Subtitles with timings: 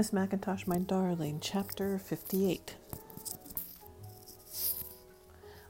[0.00, 2.74] Miss MacIntosh, my darling, chapter 58.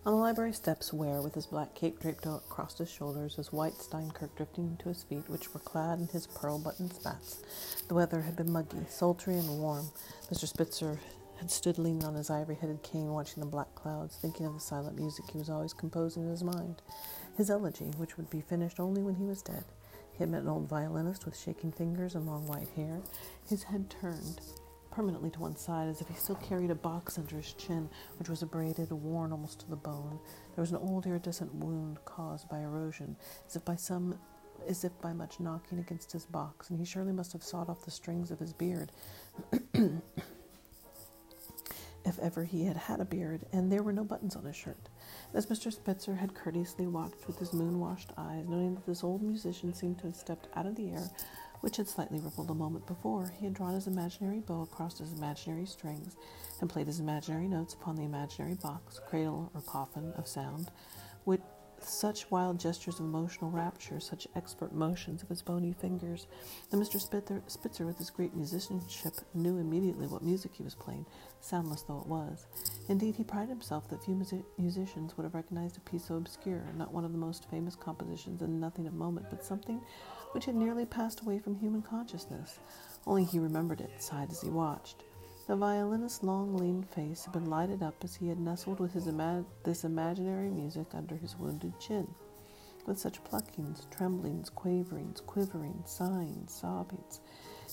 [0.06, 3.72] On the library steps, Ware, with his black cape draped across his shoulders, his white
[3.72, 7.42] Steinkirk drifting to his feet, which were clad in his pearl buttoned spats.
[7.88, 9.86] The weather had been muggy, sultry, and warm.
[10.32, 10.46] Mr.
[10.46, 11.00] Spitzer
[11.40, 14.60] had stood leaning on his ivory headed cane, watching the black clouds, thinking of the
[14.60, 16.82] silent music he was always composing in his mind.
[17.36, 19.64] His elegy, which would be finished only when he was dead.
[20.20, 23.00] He met an old violinist with shaking fingers and long white hair,
[23.48, 24.42] his head turned
[24.90, 28.28] permanently to one side, as if he still carried a box under his chin, which
[28.28, 30.18] was abraded, worn almost to the bone.
[30.54, 34.18] There was an old iridescent wound caused by erosion, as if by some
[34.68, 37.86] as if by much knocking against his box, and he surely must have sawed off
[37.86, 38.92] the strings of his beard.
[42.04, 44.88] if ever he had had a beard, and there were no buttons on his shirt.
[45.34, 45.72] As Mr.
[45.72, 49.98] Spitzer had courteously watched with his moon washed eyes, noting that this old musician seemed
[49.98, 51.10] to have stepped out of the air
[51.60, 53.32] which had slightly rippled a moment before.
[53.38, 56.16] He had drawn his imaginary bow across his imaginary strings
[56.60, 60.70] and played his imaginary notes upon the imaginary box, cradle, or coffin of sound,
[61.24, 61.42] which
[61.82, 66.26] such wild gestures of emotional rapture, such expert motions of his bony fingers,
[66.70, 67.00] that Mr.
[67.48, 71.06] Spitzer, with his great musicianship, knew immediately what music he was playing,
[71.40, 72.46] soundless though it was.
[72.88, 76.64] Indeed, he prided himself that few music- musicians would have recognized a piece so obscure,
[76.76, 79.80] not one of the most famous compositions and nothing of moment, but something
[80.32, 82.58] which had nearly passed away from human consciousness.
[83.06, 85.04] Only he remembered it, sighed as he watched.
[85.50, 89.08] The violinist's long, lean face had been lighted up as he had nestled with his
[89.08, 92.06] ima- this imaginary music under his wounded chin.
[92.86, 97.18] With such pluckings, tremblings, quaverings, quiverings, sighings, sobbings,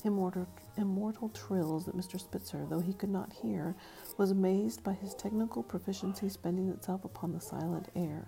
[0.04, 2.20] immortal, immortal trills that Mr.
[2.20, 3.76] Spitzer, though he could not hear,
[4.18, 8.28] was amazed by his technical proficiency spending itself upon the silent air.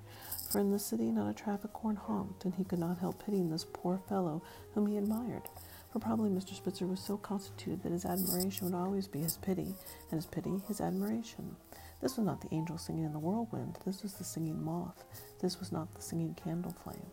[0.51, 3.49] For in the city not a traffic horn honked, and he could not help pitying
[3.49, 4.43] this poor fellow
[4.75, 5.49] whom he admired
[5.91, 6.53] for probably Mr.
[6.53, 9.73] Spitzer was so constituted that his admiration would always be his pity,
[10.11, 11.55] and his pity his admiration.
[12.01, 15.03] This was not the angel singing in the whirlwind, this was the singing moth,
[15.41, 17.07] this was not the singing candle flame.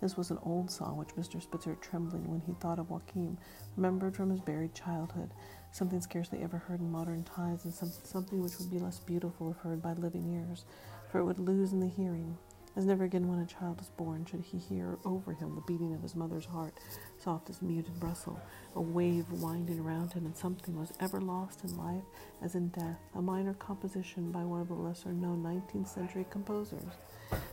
[0.00, 1.42] This was an old song which Mr.
[1.42, 3.38] Spitzer, trembling when he thought of Joachim,
[3.76, 5.30] remembered from his buried childhood,
[5.72, 9.56] something scarcely ever heard in modern times, and something which would be less beautiful if
[9.58, 10.64] heard by living ears,
[11.10, 12.36] for it would lose in the hearing.
[12.76, 15.94] As never again when a child is born should he hear over him the beating
[15.94, 16.74] of his mother's heart,
[17.20, 18.40] soft as muted rustle,
[18.74, 22.02] a wave winding around him, and something was ever lost in life
[22.42, 26.82] as in death, a minor composition by one of the lesser known 19th century composers.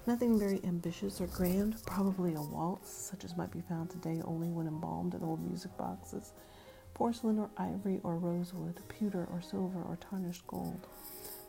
[0.07, 4.49] Nothing very ambitious or grand, probably a waltz, such as might be found today only
[4.49, 6.33] when embalmed in old music boxes,
[6.95, 10.87] porcelain or ivory or rosewood, pewter or silver or tarnished gold.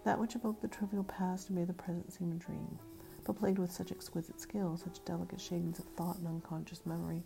[0.05, 2.79] That which evoked the trivial past made the present seem a dream
[3.25, 7.23] but played with such exquisite skill, such delicate shadings of thought and unconscious memory,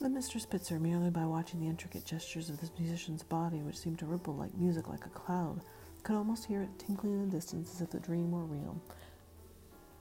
[0.00, 0.40] that Mr.
[0.40, 4.34] Spitzer, merely by watching the intricate gestures of this musician's body, which seemed to ripple
[4.34, 5.60] like music, like a cloud,
[6.02, 8.80] could almost hear it tinkling in the distance as if the dream were real,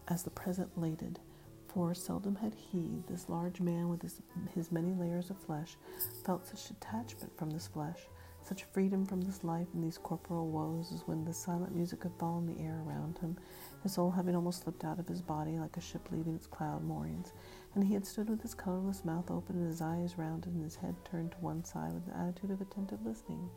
[0.07, 1.19] as the present lated.
[1.67, 4.21] For seldom had he, this large man with his,
[4.53, 5.77] his many layers of flesh,
[6.25, 7.99] felt such detachment from this flesh,
[8.43, 12.11] such freedom from this life and these corporal woes as when the silent music had
[12.19, 13.37] fallen the air around him,
[13.83, 16.83] his soul having almost slipped out of his body like a ship leaving its cloud
[16.83, 17.33] moorings,
[17.73, 20.75] and he had stood with his colorless mouth open and his eyes rounded and his
[20.75, 23.49] head turned to one side with the attitude of attentive listening.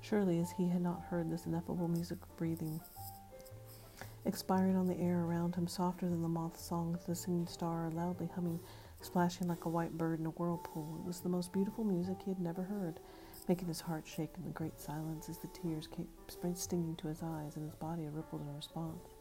[0.00, 2.80] Surely, as he had not heard this ineffable music of breathing,
[4.26, 7.90] expiring on the air around him, softer than the moth's song of the singing star,
[7.90, 8.60] loudly humming,
[9.00, 10.98] splashing like a white bird in a whirlpool.
[10.98, 13.00] It was the most beautiful music he had never heard,
[13.48, 16.08] making his heart shake in the great silence as the tears came
[16.54, 19.13] stinging to his eyes and his body rippled in response.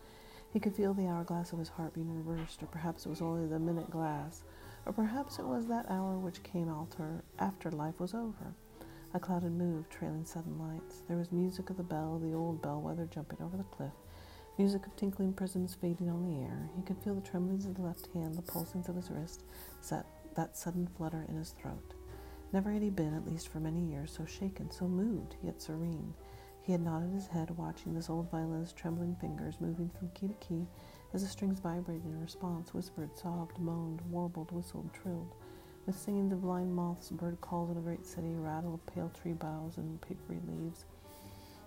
[0.53, 3.47] He could feel the hourglass of his heart being reversed, or perhaps it was only
[3.47, 4.43] the minute glass,
[4.85, 8.53] or perhaps it was that hour which came alter after life was over.
[9.15, 11.01] A cloud had moved, trailing sudden lights.
[11.07, 13.93] There was music of the bell, the old bellwether jumping over the cliff,
[14.59, 16.69] music of tinkling prisms fading on the air.
[16.75, 19.45] He could feel the tremblings of the left hand, the pulsings of his wrist,
[19.81, 21.95] set, that sudden flutter in his throat.
[22.51, 26.13] Never had he been, at least for many years, so shaken, so moved, yet serene.
[26.63, 30.33] He had nodded his head, watching this old violinist's trembling fingers moving from key to
[30.35, 30.65] key
[31.13, 35.35] as the strings vibrated in response, whispered, sobbed, moaned, warbled, whistled, trilled.
[35.85, 39.33] With singing of blind moths, bird calls in a great city, rattle of pale tree
[39.33, 40.85] boughs and papery leaves,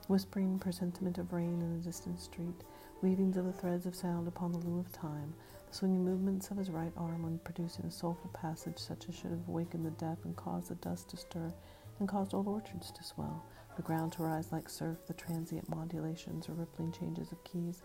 [0.09, 2.65] whispering presentiment of rain in a distant street,
[3.03, 5.35] weavings of the threads of sound upon the loom of time,
[5.69, 9.31] the swinging movements of his right arm when producing a soulful passage such as should
[9.33, 11.53] have awakened the deaf and caused the dust to stir
[11.99, 13.45] and caused old orchards to swell
[13.76, 17.82] the ground to rise like surf, the transient modulations or rippling changes of keys,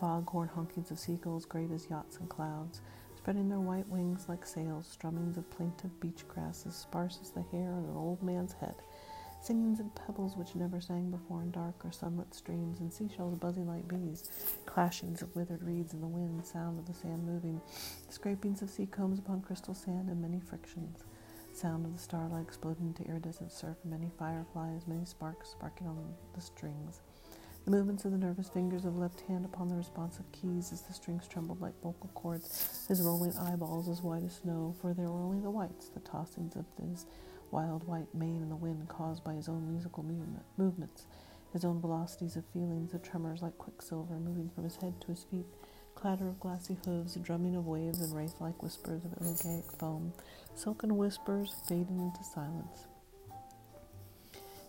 [0.00, 2.80] foghorn honkings of seagulls great as yachts and clouds,
[3.16, 7.72] spreading their white wings like sails, strummings of plaintive beach grasses sparse as the hair
[7.72, 8.74] on an old man's head,
[9.40, 13.66] singings of pebbles which never sang before in dark or sunlit streams, and seashells buzzing
[13.66, 14.30] like bees,
[14.66, 17.60] clashings of withered reeds in the wind, sound of the sand moving,
[18.08, 21.04] scrapings of sea combs upon crystal sand, and many frictions,
[21.56, 26.40] sound of the starlight exploding into iridescent surf, many fireflies, many sparks sparking on the
[26.40, 27.00] strings.
[27.64, 30.92] The movements of the nervous fingers of left hand upon the responsive keys as the
[30.92, 35.22] strings trembled like vocal cords, his rolling eyeballs as white as snow, for there were
[35.22, 37.06] only the whites, the tossings of his
[37.52, 41.06] wild white mane in the wind caused by his own musical movement, movements,
[41.52, 45.24] his own velocities of feelings, the tremors like quicksilver moving from his head to his
[45.24, 45.46] feet,
[45.94, 50.12] clatter of glassy hooves, the drumming of waves, and wraith-like whispers of elegiac foam,
[50.54, 52.86] silken whispers fading into silence.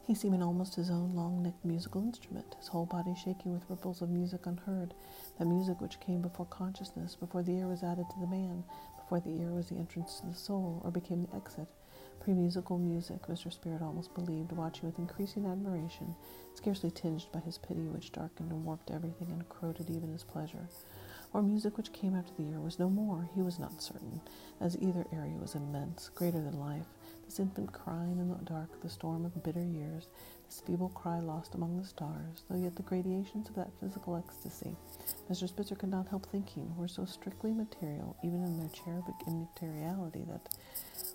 [0.07, 4.09] He seeming almost his own long-necked musical instrument, his whole body shaking with ripples of
[4.09, 4.93] music unheard,
[5.39, 8.65] that music which came before consciousness, before the ear was added to the man,
[8.97, 11.67] before the ear was the entrance to the soul, or became the exit.
[12.19, 13.51] Pre-musical music, Mr.
[13.51, 16.15] Spitzer almost believed, watching with increasing admiration,
[16.53, 20.67] scarcely tinged by his pity, which darkened and warped everything and corroded even his pleasure.
[21.33, 24.21] Or music which came after the ear was no more, he was not certain,
[24.61, 26.85] as either area was immense, greater than life,
[27.25, 30.07] this infant crying in the dark, the storm of bitter years,
[30.45, 34.75] this feeble cry lost among the stars, though yet the gradations of that physical ecstasy,
[35.27, 35.47] Mr.
[35.47, 40.55] Spitzer could not help thinking, were so strictly material, even in their cherubic immateriality, that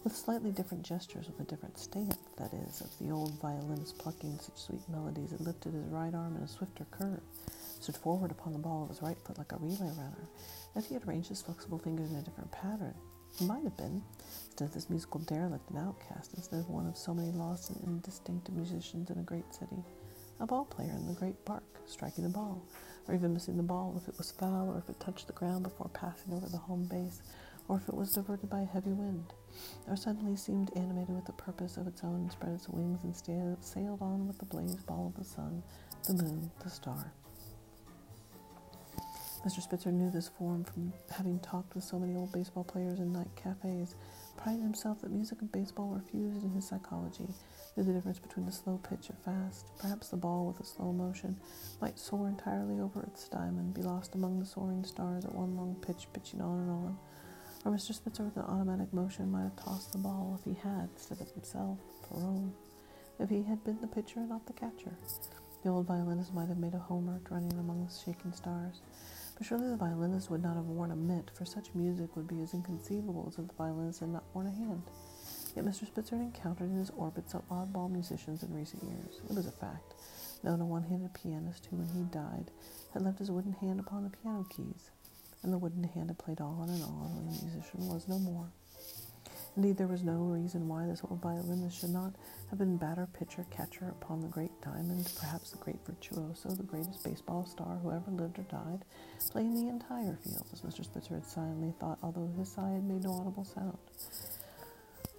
[0.03, 4.39] with slightly different gestures, with a different stamp, that is, of the old violinist plucking
[4.41, 7.21] such sweet melodies, had lifted his right arm in a swifter curve,
[7.81, 10.29] stood forward upon the ball of his right foot like a relay runner,
[10.77, 12.95] if he had arranged his flexible fingers in a different pattern,
[13.39, 14.03] he might have been,
[14.47, 17.83] instead of this musical derelict and outcast, instead of one of so many lost and
[17.85, 19.83] indistinct musicians in a great city,
[20.41, 22.63] a ball player in the great park, striking the ball,
[23.07, 25.63] or even missing the ball if it was foul, or if it touched the ground
[25.63, 27.23] before passing over the home base,
[27.69, 29.33] or if it was diverted by a heavy wind,
[29.87, 33.15] or suddenly seemed animated with a purpose of its own spread its wings and
[33.61, 35.63] sailed on with the blaze ball of the sun,
[36.07, 37.13] the moon, the star.
[39.45, 39.63] Mr.
[39.63, 43.31] Spitzer knew this form from having talked with so many old baseball players in night
[43.37, 43.95] cafes,
[44.37, 47.29] prided himself that music and baseball were fused in his psychology,
[47.77, 49.67] knew the difference between the slow pitch and fast.
[49.79, 51.37] Perhaps the ball with a slow motion
[51.81, 55.77] might soar entirely over its diamond, be lost among the soaring stars at one long
[55.87, 56.99] pitch, pitching on and on.
[57.65, 57.95] Or Mr.
[57.95, 61.31] Spitzer with an automatic motion might have tossed the ball if he had, instead of
[61.31, 62.53] himself, Peron,
[63.21, 64.97] if he had been the pitcher and not the catcher.
[65.65, 68.81] The old violinist might have made a homer running among the shaking stars.
[69.39, 72.43] But surely the violinist would not have worn a mitt, for such music would be
[72.43, 74.83] as inconceivable as if the violinist had not worn a hand.
[75.55, 75.87] Yet Mr.
[75.87, 79.21] Spitzer had encountered in his orbit some oddball musicians in recent years.
[79.31, 79.95] It was a fact.
[80.43, 82.51] Known a one-handed pianist who, when he died,
[82.93, 84.91] had left his wooden hand upon the piano keys,
[85.45, 88.49] and the wooden hand had played on and on when the musician was no more.
[89.59, 92.15] Indeed, there was no reason why this old violinist should not
[92.49, 97.03] have been batter, pitcher, catcher upon the great diamond, perhaps the great virtuoso, the greatest
[97.03, 98.85] baseball star who ever lived or died,
[99.33, 100.85] playing the entire field, as Mr.
[100.85, 103.77] Spitzer had silently thought, although his sigh had made no audible sound.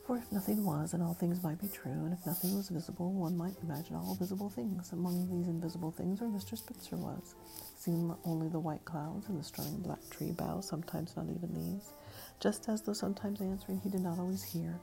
[0.08, 3.12] For if nothing was, and all things might be true, and if nothing was visible,
[3.12, 4.94] one might imagine all visible things.
[4.94, 6.58] Among these invisible things where Mr.
[6.58, 7.36] Spitzer was,
[7.76, 11.92] seen only the white clouds and the strung black tree boughs, sometimes not even these
[12.40, 14.80] just as though sometimes answering he did not always hear.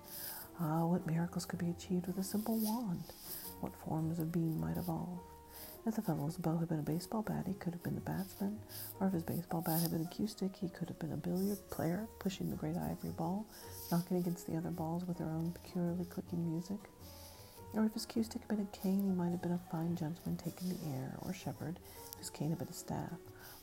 [0.60, 3.04] Ah, what miracles could be achieved with a simple wand!
[3.60, 5.20] What forms of being might evolve!
[5.86, 8.58] If the fellow's bow had been a baseball bat, he could have been the batsman,
[9.00, 11.16] or if his baseball bat had been a cue stick, he could have been a
[11.16, 13.46] billiard player, pushing the great ivory ball,
[13.90, 16.78] knocking against the other balls with their own peculiarly clicking music.
[17.72, 19.94] Or if his cue stick had been a cane, he might have been a fine
[19.94, 21.78] gentleman taking the air, or shepherd,
[22.12, 23.18] if his cane had been a staff.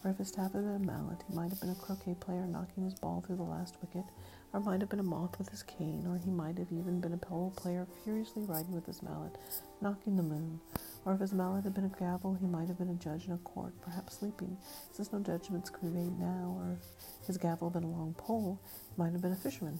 [0.05, 2.83] If his staff had been a mallet, he might have been a croquet player knocking
[2.83, 4.03] his ball through the last wicket,
[4.51, 7.13] or might have been a moth with his cane, or he might have even been
[7.13, 9.37] a polo player furiously riding with his mallet,
[9.79, 10.59] knocking the moon.
[11.05, 13.33] Or if his mallet had been a gavel, he might have been a judge in
[13.33, 14.57] a court, perhaps sleeping,
[14.91, 16.57] since no judgments could be made now.
[16.59, 16.77] Or
[17.21, 19.79] if his gavel had been a long pole, he might have been a fisherman,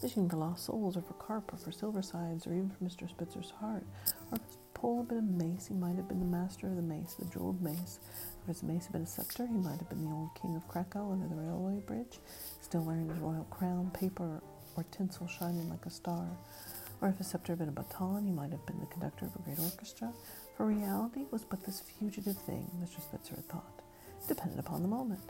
[0.00, 3.10] fishing for lost souls, or for carp, or for silver sides, or even for Mr.
[3.10, 3.84] Spitzer's heart.
[4.30, 6.76] Or if his pole had been a mace, he might have been the master of
[6.76, 7.98] the mace, the jeweled mace,
[8.48, 11.28] his mace been a scepter, he might have been the old king of Krakow under
[11.28, 12.18] the railway bridge,
[12.60, 14.42] still wearing his royal crown, paper
[14.76, 16.26] or tinsel shining like a star.
[17.00, 19.36] Or if his scepter had been a baton, he might have been the conductor of
[19.36, 20.12] a great orchestra.
[20.56, 23.00] For reality was but this fugitive thing, Mr.
[23.00, 23.82] Spitzer had thought,
[24.26, 25.20] dependent upon the moment.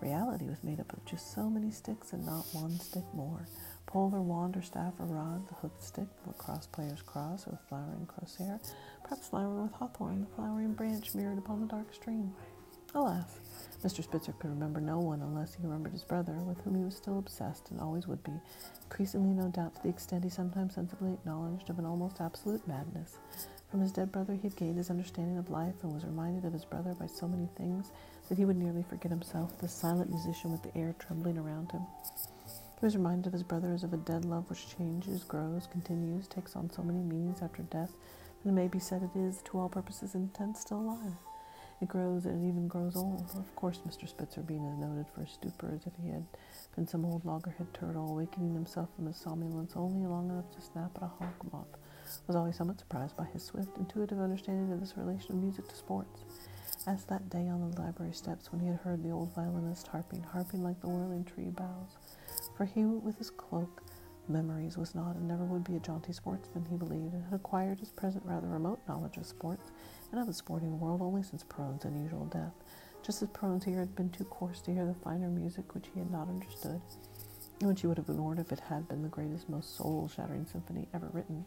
[0.00, 3.46] Reality was made up of just so many sticks and not one stick more.
[3.86, 7.50] Pole or wand or staff or rod, the hooked stick, the lacrosse player's cross, or
[7.50, 8.58] the flowering crosshair,
[9.02, 12.32] perhaps flowering with hawthorn, the flowering branch mirrored upon the dark stream.
[12.92, 13.38] Alas,
[13.84, 14.02] Mr.
[14.02, 17.20] Spitzer could remember no one unless he remembered his brother, with whom he was still
[17.20, 18.32] obsessed and always would be,
[18.82, 23.18] increasingly, no doubt, to the extent he sometimes sensibly acknowledged of an almost absolute madness.
[23.70, 26.52] From his dead brother, he had gained his understanding of life and was reminded of
[26.52, 27.92] his brother by so many things
[28.28, 31.82] that he would nearly forget himself, the silent musician with the air trembling around him.
[32.80, 36.26] He was reminded of his brother as of a dead love which changes, grows, continues,
[36.26, 37.92] takes on so many meanings after death
[38.42, 41.29] that it may be said it is, to all purposes and intents, still alive.
[41.80, 43.24] It grows and it even grows old.
[43.38, 44.06] Of course, Mr.
[44.06, 46.26] Spitzer, being as noted for his stupor as if he had
[46.76, 50.90] been some old loggerhead turtle, awakening himself from his somnolence only long enough to snap
[50.96, 51.78] at a hawk moth,
[52.26, 55.74] was always somewhat surprised by his swift, intuitive understanding of this relation of music to
[55.74, 56.24] sports.
[56.86, 60.22] As that day on the library steps when he had heard the old violinist harping,
[60.22, 61.96] harping like the whirling tree boughs,
[62.56, 63.82] for he, with his cloak,
[64.28, 67.80] memories, was not and never would be a jaunty sportsman, he believed, and had acquired
[67.80, 69.70] his present rather remote knowledge of sports
[70.10, 72.54] and of the sporting world only since Peron's unusual death,
[73.02, 76.00] just as Peron's ear had been too coarse to hear the finer music which he
[76.00, 76.80] had not understood,
[77.60, 80.86] and which he would have ignored if it had been the greatest, most soul-shattering symphony
[80.94, 81.44] ever written.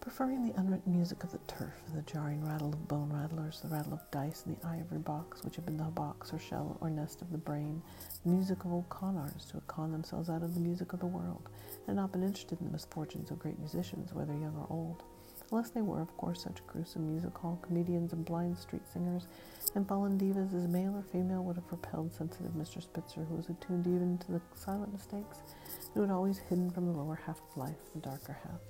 [0.00, 3.94] Preferring the unwritten music of the turf, the jarring rattle of bone rattlers, the rattle
[3.94, 7.22] of dice in the ivory box, which had been the box or shell or nest
[7.22, 7.82] of the brain,
[8.24, 11.00] the music of old con artists who had conned themselves out of the music of
[11.00, 11.48] the world,
[11.88, 15.02] and not been interested in the misfortunes of great musicians, whether young or old,
[15.50, 19.26] unless they were, of course, such gruesome music hall comedians and blind street singers
[19.74, 22.82] and fallen divas as male or female would have repelled sensitive Mr.
[22.82, 26.86] Spitzer, who was attuned even to the silent mistakes, and who had always hidden from
[26.86, 28.60] the lower half of life the darker half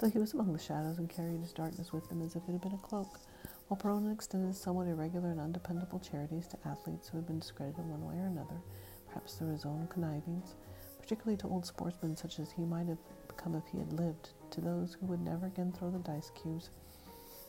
[0.00, 2.52] though he was among the shadows and carried his darkness with him as if it
[2.52, 3.20] had been a cloak,
[3.68, 8.04] while Perona extended somewhat irregular and undependable charities to athletes who had been discredited one
[8.04, 8.60] way or another,
[9.08, 10.54] perhaps through his own connivings,
[11.00, 14.60] particularly to old sportsmen such as he might have become if he had lived, to
[14.60, 16.70] those who would never again throw the dice cubes,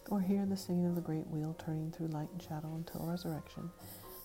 [0.09, 3.69] or hear the singing of the great wheel turning through light and shadow until resurrection,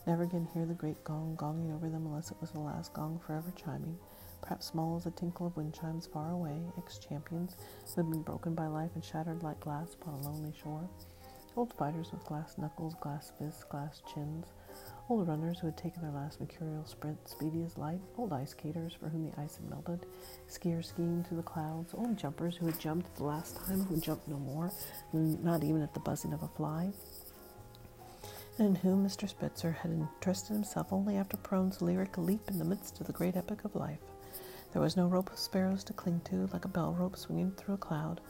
[0.07, 3.19] never again hear the great gong gonging over them unless it was the last gong
[3.27, 3.99] forever chiming,
[4.41, 7.57] perhaps small as the tinkle of wind chimes far away, ex champions
[7.95, 10.89] who had been broken by life and shattered like glass upon a lonely shore,
[11.57, 14.47] old fighters with glass knuckles, glass fists, glass chins,
[15.09, 18.95] old runners who had taken their last mercurial sprint, speedy as light, old ice skaters
[18.95, 20.07] for whom the ice had melted,
[20.49, 24.29] skiers skiing through the clouds, old jumpers who had jumped the last time, who jumped
[24.29, 24.71] no more,
[25.13, 26.91] not even at the buzzing of a fly,
[28.59, 29.29] and in whom Mr.
[29.29, 33.37] Spitzer had interested himself only after Peron's lyric leap in the midst of the great
[33.37, 33.99] epic of life.
[34.73, 37.75] There was no rope of sparrows to cling to, like a bell rope swinging through
[37.75, 38.21] a cloud,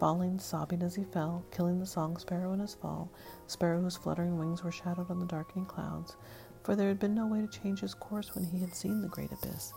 [0.00, 3.12] falling, sobbing as he fell, killing the song sparrow in his fall,
[3.46, 6.16] sparrow whose fluttering wings were shadowed on the darkening clouds,
[6.64, 9.08] for there had been no way to change his course when he had seen the
[9.08, 9.74] great abyss,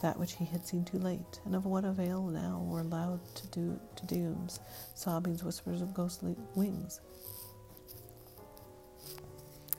[0.00, 3.46] that which he had seen too late, and of what avail now were loud to,
[3.48, 4.60] do, to dooms,
[4.94, 7.00] sobbings, whispers of ghostly wings.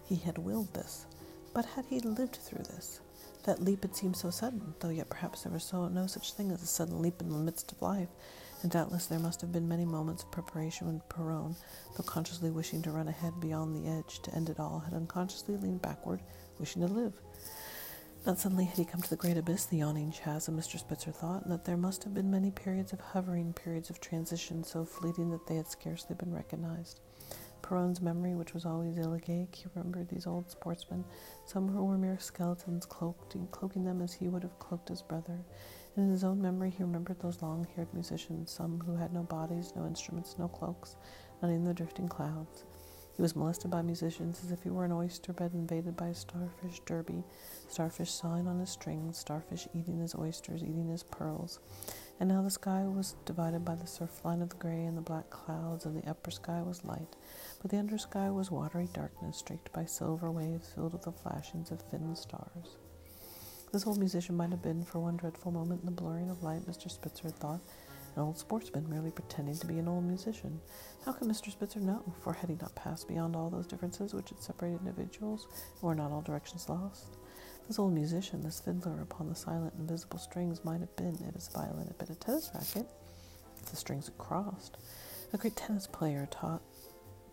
[0.03, 1.05] He had willed this,
[1.53, 2.99] but had he lived through this?
[3.45, 6.51] That leap had seemed so sudden, though yet perhaps there was so no such thing
[6.51, 8.09] as a sudden leap in the midst of life,
[8.61, 11.55] and doubtless there must have been many moments of preparation when Peron,
[11.95, 15.57] though consciously wishing to run ahead beyond the edge to end it all, had unconsciously
[15.57, 16.21] leaned backward,
[16.59, 17.13] wishing to live.
[18.25, 20.79] Not suddenly had he come to the great abyss, the yawning chasm, Mr.
[20.79, 24.63] Spitzer thought, and that there must have been many periods of hovering, periods of transition
[24.63, 27.01] so fleeting that they had scarcely been recognized.
[27.61, 31.03] Peron's memory, which was always elegiac, he remembered these old sportsmen,
[31.45, 35.39] some who were mere skeletons, cloaked, cloaking them as he would have cloaked his brother.
[35.97, 39.71] In his own memory, he remembered those long haired musicians, some who had no bodies,
[39.77, 40.97] no instruments, no cloaks,
[41.41, 42.65] not even the drifting clouds.
[43.15, 46.13] He was molested by musicians as if he were an oyster bed invaded by a
[46.13, 47.23] starfish derby,
[47.69, 51.59] starfish sawing on his strings, starfish eating his oysters, eating his pearls.
[52.19, 55.01] And now the sky was divided by the surf line of the gray and the
[55.01, 57.15] black clouds, and the upper sky was light,
[57.61, 61.71] but the under sky was watery darkness, streaked by silver waves filled with the flashings
[61.71, 62.75] of thin stars.
[63.75, 66.65] This old musician might have been, for one dreadful moment in the blurring of light,
[66.65, 66.89] Mr.
[66.89, 67.59] Spitzer had thought,
[68.15, 70.61] an old sportsman merely pretending to be an old musician.
[71.03, 71.51] How could Mr.
[71.51, 72.01] Spitzer know?
[72.21, 75.49] For had he not passed beyond all those differences which had separated individuals,
[75.81, 77.17] were not all directions lost?
[77.67, 81.49] This old musician, this fiddler upon the silent, invisible strings, might have been, if his
[81.49, 82.89] violin had been a tennis racket,
[83.61, 84.77] if the strings had crossed.
[85.33, 86.61] A great tennis player taught,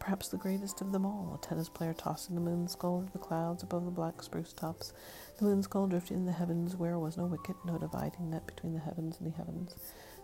[0.03, 3.19] perhaps the greatest of them all, a tennis player tossing the moon skull over the
[3.21, 4.93] clouds above the black spruce tops,
[5.39, 8.75] the moon skull drifting in the heavens where was no wicket, no dividing net between
[8.75, 9.77] the heavens and the heavens,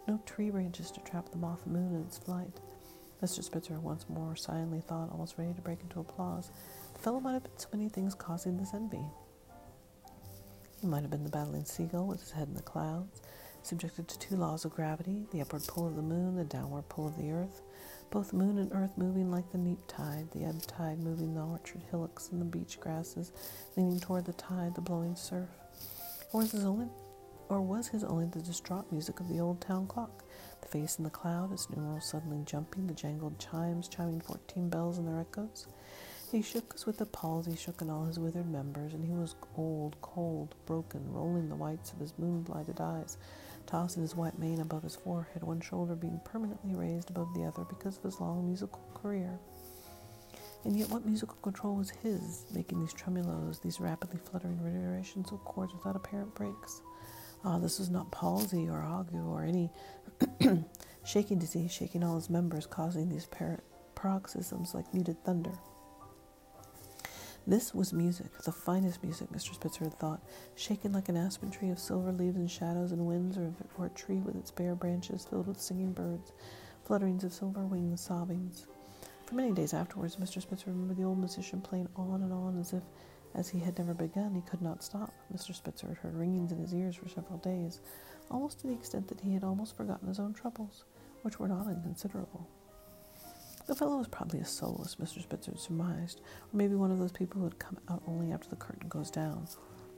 [0.08, 2.58] no tree branches to trap the moth moon in its flight.
[3.22, 3.44] Mr.
[3.44, 6.50] Spitzer once more silently thought, almost ready to break into applause.
[6.94, 9.06] The fellow might have been so many things causing this envy.
[10.80, 13.22] He might have been the battling seagull with his head in the clouds,
[13.62, 17.06] subjected to two laws of gravity the upward pull of the moon, the downward pull
[17.06, 17.62] of the earth,
[18.10, 21.82] both moon and earth moving like the neap tide, the ebb tide moving the orchard
[21.90, 23.32] hillocks and the beach grasses,
[23.76, 25.48] leaning toward the tide, the blowing surf.
[26.32, 26.88] Or was his only,
[27.48, 30.24] or was his only the distraught music of the old town clock,
[30.60, 34.98] the face in the cloud, its numerals suddenly jumping, the jangled chimes chiming fourteen bells
[34.98, 35.66] in their echoes?
[36.30, 39.34] He shook as with the palsy shook in all his withered members, and he was
[39.56, 43.16] old, cold, broken, rolling the whites of his moon-blighted eyes,
[43.68, 47.64] tossing his white mane above his forehead, one shoulder being permanently raised above the other
[47.64, 49.38] because of his long musical career.
[50.64, 55.44] And yet, what musical control was his, making these tremolos, these rapidly fluttering reiterations of
[55.44, 56.80] chords without apparent breaks?
[57.44, 59.70] Ah, this was not palsy or ague or any
[61.04, 63.28] shaking disease, shaking all his members, causing these
[63.94, 65.52] paroxysms like muted thunder.
[67.48, 69.54] This was music, the finest music, Mr.
[69.54, 70.20] Spitzer had thought,
[70.54, 73.88] shaken like an aspen tree of silver leaves and shadows and winds, or, or a
[73.88, 76.32] tree with its bare branches filled with singing birds,
[76.86, 78.66] flutterings of silver wings, sobbings.
[79.24, 80.42] For many days afterwards, Mr.
[80.42, 82.82] Spitzer remembered the old musician playing on and on as if,
[83.34, 85.14] as he had never begun, he could not stop.
[85.34, 85.54] Mr.
[85.54, 87.80] Spitzer had heard ringings in his ears for several days,
[88.30, 90.84] almost to the extent that he had almost forgotten his own troubles,
[91.22, 92.46] which were not inconsiderable.
[93.68, 95.22] The fellow was probably a soloist, Mr.
[95.22, 98.56] Spitzer surmised, or maybe one of those people who had come out only after the
[98.56, 99.46] curtain goes down,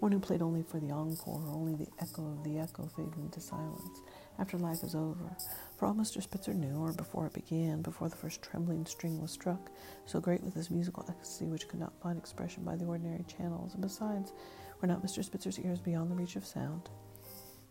[0.01, 3.23] one who played only for the encore, or only the echo of the echo fading
[3.23, 4.01] into silence,
[4.41, 5.37] after life is over.
[5.77, 6.21] For all Mr.
[6.21, 9.71] Spitzer knew, or before it began, before the first trembling string was struck,
[10.05, 13.75] so great was this musical ecstasy which could not find expression by the ordinary channels,
[13.75, 14.33] and besides,
[14.81, 15.23] were not Mr.
[15.23, 16.91] Spitzer's ears beyond the reach of sound?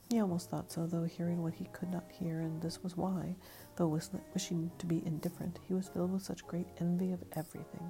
[0.09, 3.35] He almost thought so, though hearing what he could not hear, and this was why,
[3.79, 3.87] though
[4.33, 7.89] wishing to be indifferent, he was filled with such great envy of everything.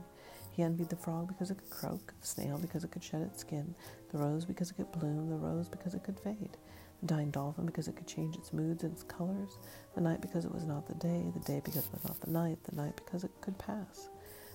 [0.52, 3.40] He envied the frog because it could croak, the snail because it could shed its
[3.40, 3.74] skin,
[4.12, 6.58] the rose because it could bloom, the rose because it could fade,
[7.02, 9.58] the dying dolphin because it could change its moods and its colors,
[9.96, 12.32] the night because it was not the day, the day because it was not the
[12.32, 14.10] night, the night because it could pass.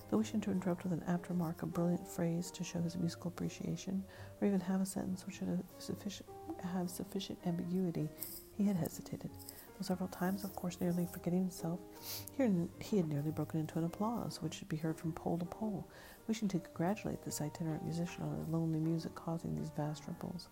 [0.09, 4.05] Though wishing to interrupt with an aftermark a brilliant phrase to show his musical appreciation,
[4.39, 6.29] or even have a sentence which should have sufficient,
[6.63, 8.07] have sufficient ambiguity,
[8.57, 9.31] he had hesitated.
[9.81, 11.79] Several times, of course, nearly forgetting himself,
[12.35, 15.87] he had nearly broken into an applause, which should be heard from pole to pole,
[16.27, 20.47] wishing to congratulate this itinerant musician on his lonely music causing these vast ripples,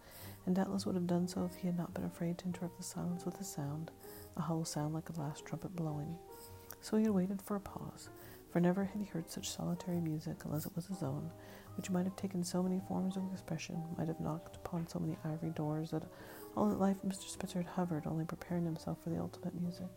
[0.46, 2.84] and doubtless would have done so if he had not been afraid to interrupt the
[2.84, 3.90] silence with a sound,
[4.38, 6.16] a hollow sound like a last trumpet blowing.
[6.82, 8.10] So he had waited for a pause
[8.54, 11.32] for never had he heard such solitary music unless it was his own,
[11.76, 15.18] which might have taken so many forms of expression, might have knocked upon so many
[15.26, 16.04] ivory doors that
[16.56, 17.28] all his life Mr.
[17.30, 19.88] Spitzer had hovered, only preparing himself for the ultimate music.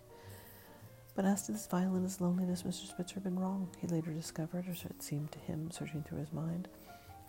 [1.14, 2.86] But as to this violinist's loneliness, Mr.
[2.86, 6.18] Spitzer had been wrong, he later discovered, or so it seemed to him, searching through
[6.18, 6.68] his mind.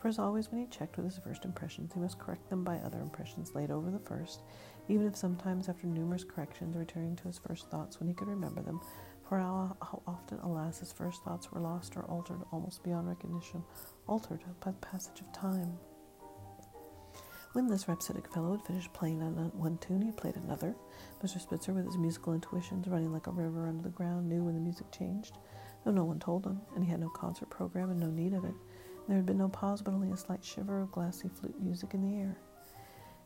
[0.01, 2.77] For as always, when he checked with his first impressions, he must correct them by
[2.77, 4.41] other impressions laid over the first,
[4.89, 8.61] even if sometimes after numerous corrections, returning to his first thoughts when he could remember
[8.61, 8.79] them,
[9.27, 13.63] for how, how, often, alas, his first thoughts were lost or altered almost beyond recognition,
[14.07, 15.77] altered by the passage of time.
[17.58, 20.76] When this rhapsodic fellow had finished playing on one tune, he played another.
[21.24, 21.41] Mr.
[21.41, 24.62] Spitzer, with his musical intuitions running like a river under the ground, knew when the
[24.62, 25.39] music changed,
[25.84, 28.46] though no one told him, and he had no concert program and no need of
[28.46, 28.54] it.
[29.08, 32.04] There had been no pause, but only a slight shiver of glassy flute music in
[32.04, 32.38] the air.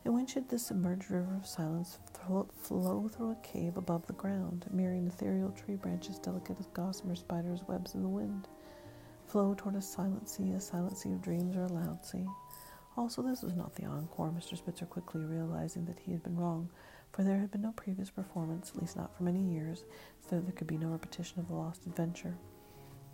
[0.06, 1.98] And when should this submerged river of silence
[2.56, 7.68] flow through a cave above the ground, mirroring ethereal tree branches delicate as gossamer spiders'
[7.68, 8.48] webs in the wind?
[9.26, 12.24] Flow toward a silent sea, a silent sea of dreams or a loud sea.
[12.96, 14.56] Also, this was not the encore, Mr.
[14.56, 16.68] Spitzer quickly realizing that he had been wrong,
[17.10, 19.84] for there had been no previous performance, at least not for many years,
[20.28, 22.36] so there could be no repetition of the lost adventure.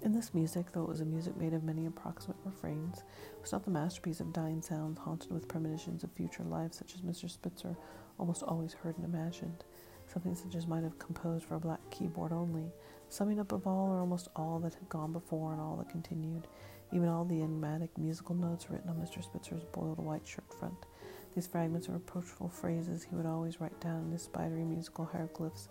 [0.02, 3.02] In this music, though it was a music made of many approximate refrains,
[3.40, 7.00] was not the masterpiece of dying sounds haunted with premonitions of future life such as
[7.00, 7.28] Mr.
[7.28, 7.76] Spitzer
[8.18, 9.64] almost always heard and imagined,
[10.06, 12.72] something such as might have composed for a black keyboard only,
[13.08, 16.46] summing up of all or almost all that had gone before and all that continued,
[16.92, 19.22] even all the enigmatic musical notes written on Mr.
[19.22, 20.86] Spitzer's boiled white shirt front.
[21.34, 25.68] These fragments of reproachful phrases he would always write down in his spidery musical hieroglyphs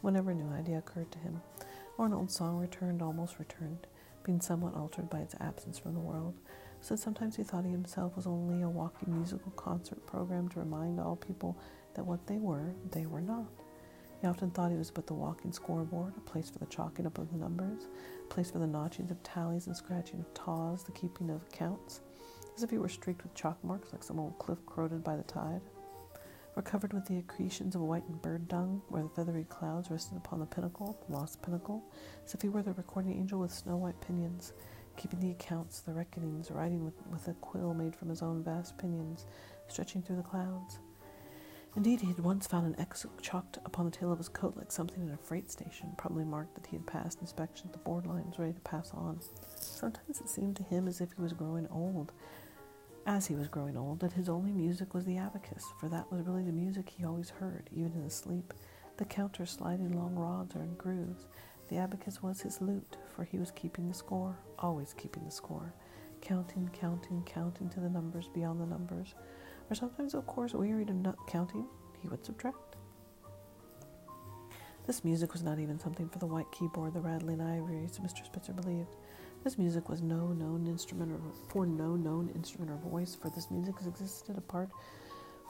[0.00, 1.40] whenever a new idea occurred to him
[1.98, 3.86] or an old song returned, almost returned,
[4.24, 6.34] being somewhat altered by its absence from the world,
[6.80, 10.60] so that sometimes he thought he himself was only a walking musical concert program to
[10.60, 11.56] remind all people
[11.94, 13.46] that what they were, they were not.
[14.20, 17.18] He often thought he was but the walking scoreboard, a place for the chalking up
[17.18, 17.86] of numbers,
[18.24, 22.00] a place for the notching of tallies and scratching of taws, the keeping of accounts,
[22.56, 25.22] as if he were streaked with chalk marks like some old cliff corroded by the
[25.24, 25.60] tide
[26.56, 30.40] or covered with the accretions of whitened bird dung, where the feathery clouds rested upon
[30.40, 31.84] the pinnacle, the lost pinnacle,
[32.24, 34.54] as if he were the recording angel with snow white pinions,
[34.96, 38.78] keeping the accounts, the reckonings, writing with, with a quill made from his own vast
[38.78, 39.26] pinions,
[39.68, 40.78] stretching through the clouds.
[41.76, 44.72] Indeed, he had once found an X chalked upon the tail of his coat like
[44.72, 48.06] something in a freight station, probably marked that he had passed inspection at the board
[48.06, 49.20] lines, ready to pass on.
[49.58, 52.12] Sometimes it seemed to him as if he was growing old.
[53.04, 56.22] As he was growing old, that his only music was the abacus, for that was
[56.22, 58.54] really the music he always heard, even in his sleep.
[58.96, 61.26] The counter sliding along rods or in grooves.
[61.68, 65.74] The abacus was his lute, for he was keeping the score, always keeping the score,
[66.22, 69.14] counting, counting, counting to the numbers beyond the numbers
[69.68, 71.66] or sometimes, of course, wearied of not counting,
[72.00, 72.76] he would subtract.
[74.86, 78.24] This music was not even something for the white keyboard, the rattling ivories, Mr.
[78.24, 78.94] Spitzer believed.
[79.42, 83.50] This music was no known instrument or for no known instrument or voice, for this
[83.50, 84.70] music existed apart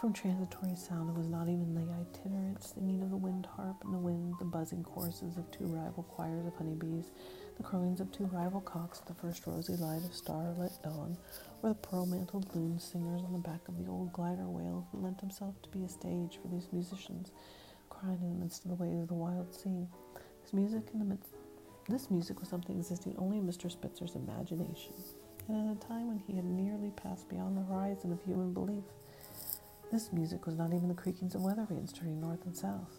[0.00, 1.10] from transitory sound.
[1.10, 4.44] It was not even the itinerant singing of the wind harp and the wind, the
[4.44, 7.10] buzzing choruses of two rival choirs of honeybees,
[7.56, 11.16] the crowings of two rival cocks the first rosy light of starlit dawn,
[11.62, 15.54] or the pearl-mantled loon singers on the back of the old glider whale lent himself
[15.62, 17.32] to be a stage for these musicians,
[17.90, 19.86] crying in the midst of the waves of the wild sea.
[20.42, 21.30] This music in the midst
[21.88, 23.70] this music was something existing only in Mr.
[23.70, 24.92] Spitzer's imagination,
[25.46, 28.82] and at a time when he had nearly passed beyond the horizon of human belief.
[29.92, 32.98] This music was not even the creakings of weather vanes turning north and south.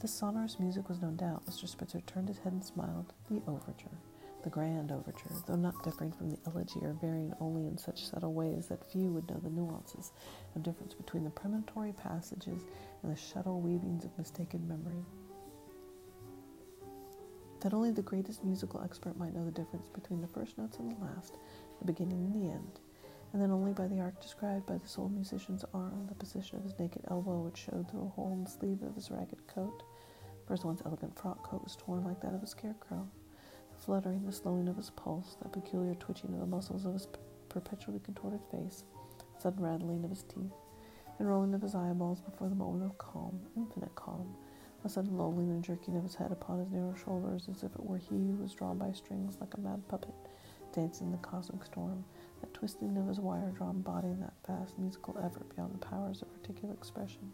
[0.00, 1.68] This sonorous music was no doubt, Mr.
[1.68, 3.98] Spitzer turned his head and smiled, the overture,
[4.44, 8.34] the grand overture, though not differing from the elegy or varying only in such subtle
[8.34, 10.12] ways that few would know the nuances
[10.54, 12.62] of difference between the premonitory passages
[13.02, 15.02] and the shuttle weavings of mistaken memory.
[17.62, 20.92] That only the greatest musical expert might know the difference between the first notes and
[20.92, 21.38] the last,
[21.78, 22.80] the beginning and the end,
[23.32, 26.64] and then only by the arc described by the old musician's arm, the position of
[26.64, 29.82] his naked elbow, which showed through a hole in the sleeve of his ragged coat,
[30.46, 33.08] for his once elegant frock coat was torn like that of a scarecrow.
[33.84, 37.06] Fluttering, the slowing of his pulse, that peculiar twitching of the muscles of his
[37.50, 38.84] perpetually contorted face,
[39.38, 40.54] sudden rattling of his teeth,
[41.18, 44.34] and rolling of his eyeballs before the moment of calm, infinite calm,
[44.84, 47.84] a sudden lolling and jerking of his head upon his narrow shoulders as if it
[47.84, 50.14] were he who was drawn by strings like a mad puppet,
[50.72, 52.02] dancing the cosmic storm,
[52.40, 56.28] that twisting of his wire-drawn body in that vast musical effort beyond the powers of
[56.30, 57.30] articulate expression,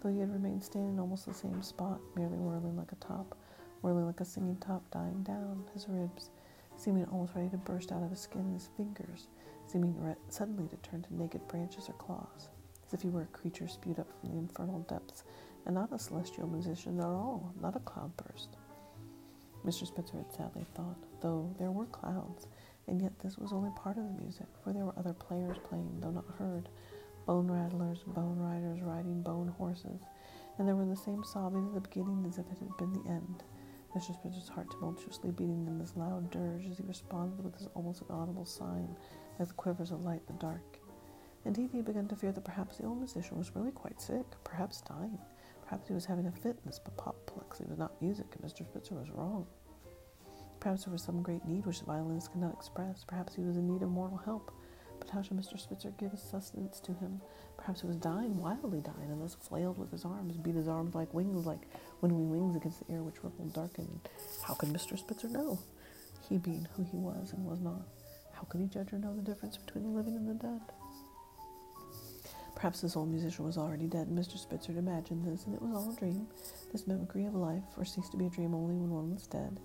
[0.00, 3.36] though he had remained standing in almost the same spot, merely whirling like a top,
[3.82, 6.30] whirling like a singing top, dying down, his ribs,
[6.76, 9.26] seeming almost ready to burst out of his skin, his fingers,
[9.66, 12.48] seeming re- suddenly to turn to naked branches or claws,
[12.86, 15.24] as if he were a creature spewed up from the infernal depths,
[15.66, 18.56] and not a celestial musician at all, not a cloudburst.
[19.64, 19.86] Mr.
[19.86, 22.46] Spitzer had sadly thought, though there were clouds,
[22.86, 25.98] and yet this was only part of the music, for there were other players playing,
[26.00, 26.68] though not heard,
[27.26, 30.00] bone rattlers, bone riders riding bone horses,
[30.56, 33.10] and there were the same sobbing at the beginning as if it had been the
[33.10, 33.42] end.
[33.94, 34.14] Mr.
[34.14, 38.44] Spitzer's heart tumultuously beating in this loud dirge as he responded with his almost inaudible
[38.44, 38.94] sign,
[39.38, 40.78] like the quivers of light in the dark.
[41.44, 44.82] Indeed, he began to fear that perhaps the old musician was really quite sick, perhaps
[44.82, 45.18] dying.
[45.62, 48.64] Perhaps he was having a fit, and this apoplexy was not music, and Mr.
[48.64, 49.46] Spitzer was wrong.
[50.60, 53.04] Perhaps there was some great need which the violinist could not express.
[53.06, 54.50] Perhaps he was in need of mortal help.
[55.12, 55.58] How should Mr.
[55.58, 57.20] Spitzer give sustenance to him?
[57.56, 60.94] Perhaps he was dying, wildly dying, and thus flailed with his arms, beat his arms
[60.94, 61.66] like wings, like
[62.00, 64.00] winnowing wings against the air which rippled darkened.
[64.46, 64.98] How could Mr.
[64.98, 65.58] Spitzer know?
[66.28, 67.82] He being who he was and was not.
[68.32, 70.60] How could he judge or know the difference between the living and the dead?
[72.54, 74.36] Perhaps this old musician was already dead, and Mr.
[74.36, 76.26] Spitzer had imagined this, and it was all a dream,
[76.72, 79.58] this mimicry of life, or ceased to be a dream only when one was dead.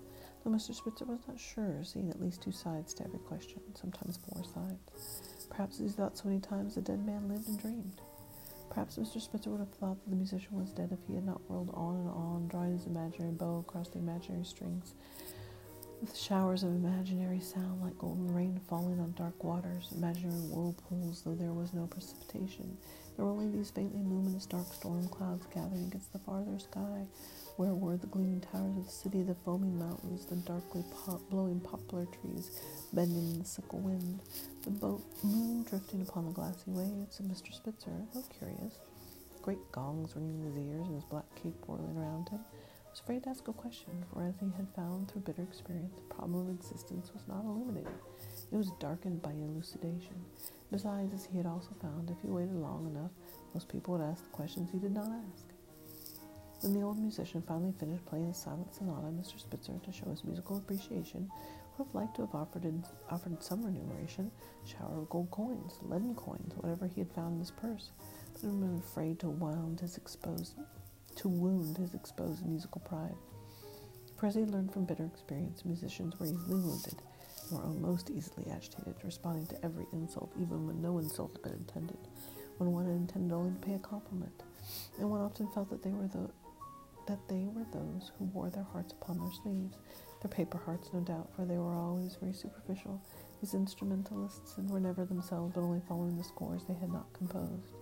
[0.44, 0.74] Though Mr.
[0.74, 5.33] Spitzer was not sure, seeing at least two sides to every question, sometimes four sides.
[5.56, 8.00] Perhaps he thought so many times the dead man lived and dreamed.
[8.70, 9.20] Perhaps Mr.
[9.20, 11.94] Spitzer would have thought that the musician was dead if he had not whirled on
[11.94, 14.94] and on, drawing his imaginary bow across the imaginary strings,
[16.00, 21.36] with showers of imaginary sound like golden rain falling on dark waters, imaginary whirlpools, though
[21.36, 22.76] there was no precipitation.
[23.16, 27.06] There were only these faintly luminous dark storm clouds gathering against the farther sky,
[27.56, 31.60] where were the gleaming towers of the city, the foaming mountains, the darkly pop- blowing
[31.60, 32.50] poplar trees
[32.92, 34.18] bending in the sickle wind,
[34.64, 37.54] the boat moon drifting upon the glassy waves, and Mr.
[37.54, 38.78] Spitzer, though curious,
[39.42, 42.40] great gongs ringing in his ears and his black cape whirling around him,
[42.90, 46.14] was afraid to ask a question, for as he had found through bitter experience, the
[46.14, 47.92] problem of existence was not illuminated.
[48.52, 50.14] It was darkened by elucidation.
[50.74, 53.12] Besides, as he had also found, if he waited long enough,
[53.54, 55.46] most people would ask the questions he did not ask.
[56.62, 59.38] When the old musician finally finished playing the silent sonata, Mr.
[59.38, 61.30] Spitzer, to show his musical appreciation,
[61.78, 64.32] would have liked to have offered, in, offered some remuneration,
[64.64, 67.92] a shower of gold coins, leaden coins, whatever he had found in his purse,
[68.32, 70.56] but had been afraid to wound his exposed,
[71.14, 73.14] to wound his exposed musical pride.
[74.16, 77.00] For as he learned from bitter experience, musicians were easily wounded,
[77.50, 81.98] were most easily agitated, responding to every insult, even when no insult had been intended,
[82.58, 84.42] when one had intended only to pay a compliment
[84.98, 86.28] and one often felt that they were the
[87.06, 89.76] that they were those who wore their hearts upon their sleeves,
[90.22, 92.98] their paper hearts, no doubt, for they were always very superficial.
[93.42, 97.74] These instrumentalists and were never themselves, but only following the scores they had not composed.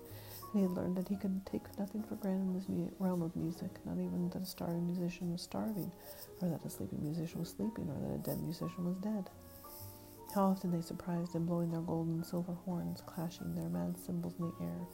[0.52, 3.36] And he had learned that he could take nothing for granted in this realm of
[3.36, 5.92] music, not even that a starving musician was starving,
[6.40, 9.30] or that a sleeping musician was sleeping, or that a dead musician was dead.
[10.34, 14.34] How often they surprised him blowing their gold and silver horns, clashing their mad cymbals
[14.38, 14.86] in the air,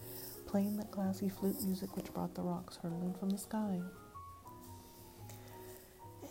[0.46, 3.80] playing that glassy flute music which brought the rocks hurtling from the sky.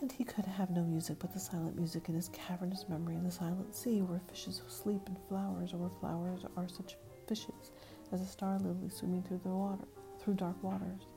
[0.02, 3.24] And he could have no music but the silent music in his cavernous memory in
[3.24, 7.72] the silent sea, where fishes sleep and flowers, or where flowers are such fishes
[8.12, 9.86] as a star lily swimming through the water,
[10.20, 11.08] through dark waters.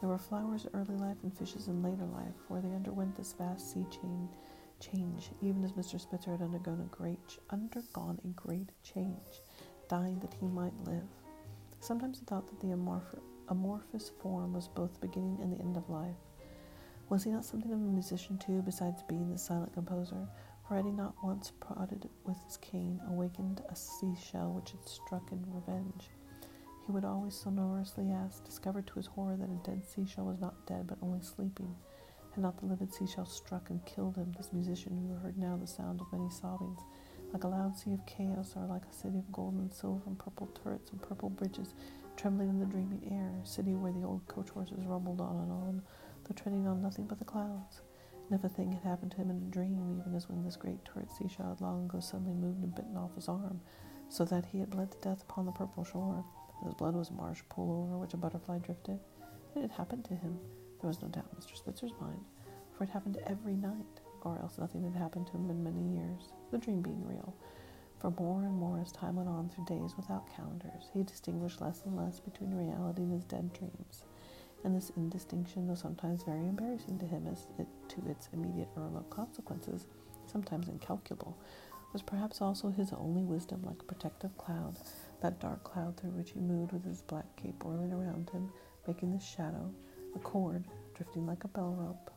[0.00, 3.34] There were flowers in early life and fishes in later life, where they underwent this
[3.34, 4.28] vast sea chain
[4.90, 6.00] change, even as Mr.
[6.00, 9.42] Spitzer had undergone a great undergone a great change,
[9.88, 11.08] dying that he might live.
[11.80, 15.76] Sometimes he thought that the amorph- amorphous form was both the beginning and the end
[15.76, 16.16] of life.
[17.08, 20.26] Was he not something of a musician too, besides being the silent composer?
[20.66, 25.30] For had he not once prodded with his cane, awakened a seashell which had struck
[25.30, 26.08] in revenge?
[26.86, 30.66] He would always sonorously ask, discovered to his horror that a dead seashell was not
[30.66, 31.74] dead, but only sleeping.
[32.34, 35.68] Had not the livid seashell struck and killed him, this musician who heard now the
[35.68, 36.80] sound of many sobbings,
[37.32, 40.18] like a loud sea of chaos, or like a city of gold and silver and
[40.18, 41.74] purple turrets and purple bridges
[42.16, 45.52] trembling in the dreaming air, a city where the old coach horses rumbled on and
[45.52, 45.82] on,
[46.24, 47.82] though treading on nothing but the clouds.
[48.28, 50.56] And if a thing had happened to him in a dream, even as when this
[50.56, 53.60] great turret seashell had long ago suddenly moved and bitten off his arm,
[54.08, 56.24] so that he had bled to death upon the purple shore,
[56.58, 58.98] and his blood was a marsh pool over which a butterfly drifted,
[59.54, 60.36] it had happened to him.
[60.84, 61.56] There was no doubt in Mr.
[61.56, 62.20] Spitzer's mind,
[62.76, 66.34] for it happened every night, or else nothing had happened to him in many years,
[66.50, 67.34] the dream being real.
[68.00, 71.84] For more and more as time went on through days without calendars, he distinguished less
[71.86, 74.04] and less between reality and his dead dreams
[74.62, 78.82] and this indistinction, though sometimes very embarrassing to him as it, to its immediate or
[78.82, 79.86] remote consequences,
[80.26, 81.34] sometimes incalculable,
[81.94, 84.76] was perhaps also his only wisdom like a protective cloud,
[85.22, 88.52] that dark cloud through which he moved with his black cape whirling around him,
[88.86, 89.72] making the shadow,
[90.14, 92.10] a cord, drifting like a bell rope,